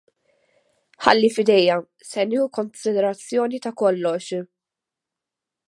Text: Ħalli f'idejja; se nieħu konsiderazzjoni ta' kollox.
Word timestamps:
Ħalli 1.07 1.29
f'idejja; 1.33 1.75
se 2.13 2.25
nieħu 2.31 2.47
konsiderazzjoni 2.59 3.61
ta' 3.67 3.73
kollox. 3.83 4.43